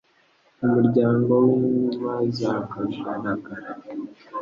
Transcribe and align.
mu 0.59 0.67
muryango 0.75 1.31
w'Inkima 1.45 2.13
za 2.39 2.53
Kagaragara 2.71 3.71